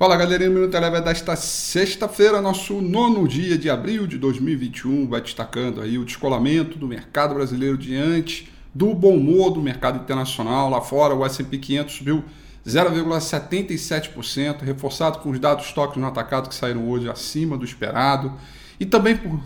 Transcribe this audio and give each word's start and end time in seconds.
Fala 0.00 0.16
galerinha, 0.16 0.48
o 0.48 0.54
Minuto 0.54 0.74
Eleva 0.74 0.98
desta 0.98 1.36
sexta-feira, 1.36 2.40
nosso 2.40 2.80
nono 2.80 3.28
dia 3.28 3.58
de 3.58 3.68
abril 3.68 4.06
de 4.06 4.16
2021, 4.16 5.06
vai 5.06 5.20
destacando 5.20 5.82
aí 5.82 5.98
o 5.98 6.06
descolamento 6.06 6.78
do 6.78 6.88
mercado 6.88 7.34
brasileiro 7.34 7.76
diante 7.76 8.50
do 8.74 8.94
bom 8.94 9.14
humor 9.14 9.50
do 9.50 9.60
mercado 9.60 10.02
internacional. 10.02 10.70
Lá 10.70 10.80
fora, 10.80 11.14
o 11.14 11.22
S&P 11.22 11.58
500 11.58 11.94
subiu 11.94 12.24
0,77%, 12.66 14.62
reforçado 14.62 15.18
com 15.18 15.28
os 15.28 15.38
dados 15.38 15.70
toques 15.70 15.98
no 15.98 16.06
atacado 16.06 16.48
que 16.48 16.54
saíram 16.54 16.88
hoje 16.88 17.06
acima 17.06 17.58
do 17.58 17.64
esperado, 17.66 18.32
e 18.80 18.86
também 18.86 19.14
por 19.14 19.38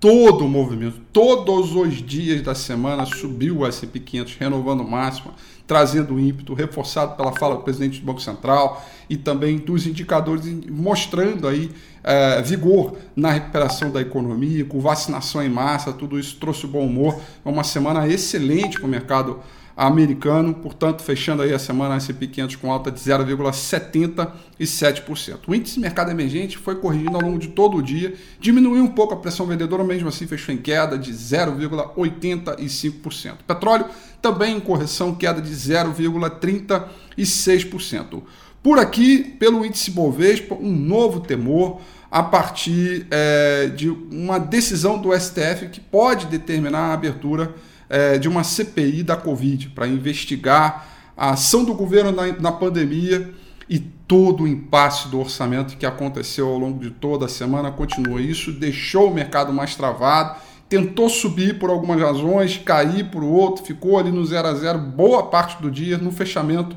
todo 0.00 0.44
o 0.44 0.48
movimento, 0.48 1.00
todos 1.12 1.74
os 1.74 1.94
dias 1.94 2.40
da 2.42 2.54
semana 2.54 3.04
subiu 3.04 3.58
o 3.58 3.66
S&P 3.66 3.98
500, 3.98 4.36
renovando 4.36 4.84
máxima, 4.84 5.32
trazendo 5.66 6.18
ímpeto, 6.18 6.54
reforçado 6.54 7.16
pela 7.16 7.32
fala 7.32 7.56
do 7.56 7.62
presidente 7.62 8.00
do 8.00 8.06
Banco 8.06 8.20
Central 8.20 8.86
e 9.10 9.16
também 9.16 9.58
dos 9.58 9.86
indicadores 9.86 10.46
mostrando 10.70 11.48
aí 11.48 11.70
é, 12.04 12.40
vigor 12.40 12.96
na 13.14 13.32
recuperação 13.32 13.90
da 13.90 14.00
economia, 14.00 14.64
com 14.64 14.80
vacinação 14.80 15.42
em 15.42 15.48
massa, 15.48 15.92
tudo 15.92 16.18
isso 16.18 16.36
trouxe 16.36 16.66
bom 16.66 16.86
humor. 16.86 17.20
É 17.44 17.48
uma 17.48 17.64
semana 17.64 18.06
excelente 18.08 18.78
para 18.78 18.86
o 18.86 18.90
mercado 18.90 19.40
americano, 19.78 20.52
portanto, 20.54 21.02
fechando 21.04 21.42
aí 21.42 21.54
a 21.54 21.58
semana 21.58 21.94
S&P 21.94 22.26
500 22.26 22.56
com 22.56 22.72
alta 22.72 22.90
de 22.90 22.98
0,77%. 22.98 25.38
O 25.46 25.54
índice 25.54 25.76
de 25.76 25.80
mercado 25.80 26.10
emergente 26.10 26.58
foi 26.58 26.74
corrigindo 26.74 27.14
ao 27.14 27.22
longo 27.22 27.38
de 27.38 27.46
todo 27.46 27.76
o 27.76 27.82
dia, 27.82 28.12
diminuiu 28.40 28.82
um 28.82 28.88
pouco 28.88 29.14
a 29.14 29.16
pressão 29.16 29.46
vendedora, 29.46 29.84
mesmo 29.84 30.08
assim 30.08 30.26
fechou 30.26 30.52
em 30.52 30.58
queda 30.58 30.98
de 30.98 31.12
0,85%. 31.12 33.34
Petróleo 33.46 33.84
também 34.20 34.56
em 34.56 34.60
correção, 34.60 35.14
queda 35.14 35.40
de 35.40 35.52
0,36%. 35.52 38.22
Por 38.60 38.80
aqui, 38.80 39.36
pelo 39.38 39.64
índice 39.64 39.92
Bovespa, 39.92 40.56
um 40.56 40.74
novo 40.74 41.20
temor 41.20 41.80
a 42.10 42.24
partir 42.24 43.06
é, 43.12 43.68
de 43.68 43.88
uma 43.88 44.40
decisão 44.40 44.98
do 44.98 45.16
STF 45.16 45.68
que 45.70 45.80
pode 45.80 46.26
determinar 46.26 46.86
a 46.86 46.94
abertura 46.94 47.54
é, 47.88 48.18
de 48.18 48.28
uma 48.28 48.44
CPI 48.44 49.02
da 49.02 49.16
Covid 49.16 49.70
para 49.70 49.86
investigar 49.86 50.86
a 51.16 51.30
ação 51.30 51.64
do 51.64 51.74
governo 51.74 52.12
na, 52.12 52.26
na 52.32 52.52
pandemia 52.52 53.32
e 53.68 53.78
todo 53.78 54.44
o 54.44 54.48
impasse 54.48 55.08
do 55.08 55.20
orçamento 55.20 55.76
que 55.76 55.84
aconteceu 55.84 56.48
ao 56.48 56.58
longo 56.58 56.80
de 56.80 56.90
toda 56.90 57.26
a 57.26 57.28
semana 57.28 57.70
continua. 57.70 58.20
Isso 58.20 58.52
deixou 58.52 59.10
o 59.10 59.14
mercado 59.14 59.52
mais 59.52 59.74
travado, 59.74 60.40
tentou 60.68 61.08
subir 61.08 61.58
por 61.58 61.70
algumas 61.70 62.00
razões, 62.00 62.56
cair 62.56 63.10
por 63.10 63.22
outro, 63.22 63.64
ficou 63.64 63.98
ali 63.98 64.10
no 64.10 64.24
0 64.24 64.48
a 64.48 64.54
0 64.54 64.78
boa 64.78 65.24
parte 65.24 65.60
do 65.60 65.70
dia. 65.70 65.98
No 65.98 66.10
fechamento, 66.10 66.76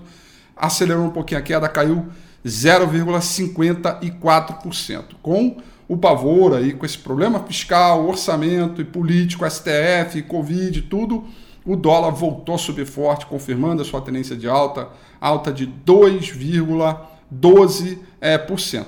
acelerou 0.56 1.06
um 1.06 1.12
pouquinho 1.12 1.39
a 1.39 1.44
queda, 1.44 1.70
caiu 1.70 2.08
0,54%, 2.45 5.03
com 5.22 5.58
o 5.88 5.95
pavor 5.97 6.56
aí 6.56 6.73
com 6.73 6.86
esse 6.86 6.98
problema 6.98 7.39
fiscal, 7.42 8.08
orçamento 8.08 8.81
e 8.81 8.86
político, 8.86 9.50
STF, 9.50 10.22
Covid, 10.23 10.81
tudo, 10.83 11.25
o 11.66 11.75
dólar 11.75 12.11
voltou 12.11 12.56
a 12.56 12.58
subir 12.58 12.86
forte, 12.86 13.25
confirmando 13.25 13.81
a 13.81 13.86
sua 13.86 14.02
tendência 14.02 14.36
de 14.36 14.48
alta, 14.48 14.89
alta 15.20 15.52
de 15.52 15.67
2,12%. 15.67 17.98
É, 18.22 18.38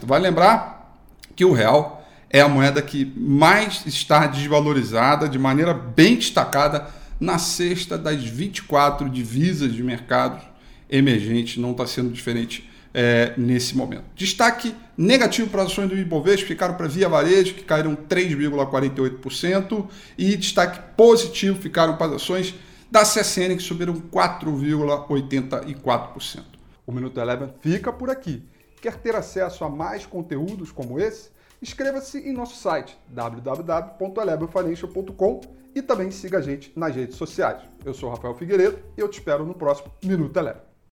Vai 0.05 0.19
lembrar 0.19 0.97
que 1.35 1.45
o 1.45 1.51
real 1.51 2.07
é 2.29 2.41
a 2.41 2.47
moeda 2.47 2.81
que 2.81 3.11
mais 3.15 3.85
está 3.85 4.25
desvalorizada 4.25 5.29
de 5.29 5.38
maneira 5.38 5.73
bem 5.73 6.15
destacada 6.15 6.88
na 7.19 7.38
sexta 7.38 7.97
das 7.97 8.23
24 8.23 9.09
divisas 9.09 9.73
de 9.73 9.83
mercado 9.83 10.41
emergente, 10.89 11.59
não 11.59 11.71
está 11.71 11.85
sendo 11.85 12.11
diferente 12.11 12.69
é, 12.94 13.33
nesse 13.38 13.75
momento. 13.75 14.05
Destaque 14.16 14.75
negativo 14.97 15.49
para 15.49 15.63
as 15.63 15.72
ações 15.72 15.89
do 15.89 15.97
Ibovespa 15.97 16.47
ficaram 16.47 16.75
para 16.75 16.88
Via 16.88 17.09
Varejo, 17.09 17.55
que 17.55 17.63
caíram 17.63 17.95
3,48%, 17.95 19.88
e 20.17 20.38
destaque 20.38 20.80
positivo 20.95 21.59
ficaram 21.59 21.97
para 21.97 22.05
as 22.08 22.13
ações 22.22 22.56
da 22.91 23.01
CSN, 23.01 23.57
que 23.57 23.63
subiram 23.63 23.95
4,84%. 23.95 26.44
O 26.85 26.91
Minuto 26.91 27.19
Eleven 27.19 27.51
fica 27.62 27.91
por 27.91 28.12
aqui. 28.12 28.44
Quer 28.81 28.96
ter 28.97 29.16
acesso 29.16 29.63
a 29.63 29.69
mais 29.69 30.06
conteúdos 30.06 30.72
como 30.72 31.00
esse? 31.00 31.31
Inscreva-se 31.62 32.17
em 32.19 32.34
nosso 32.34 32.57
site 32.57 32.97
www.elevenfinancial.com 33.07 35.41
e 35.73 35.81
também 35.81 36.12
siga 36.12 36.40
a 36.40 36.41
gente 36.41 36.73
nas 36.75 36.94
redes 36.94 37.16
sociais. 37.16 37.62
Eu 37.85 37.94
sou 37.94 38.09
Rafael 38.09 38.35
Figueiredo 38.35 38.79
e 38.97 39.01
eu 39.01 39.07
te 39.07 39.19
espero 39.19 39.46
no 39.46 39.56
próximo 39.56 39.90
Minuto 40.03 40.38
Eleven. 40.38 40.72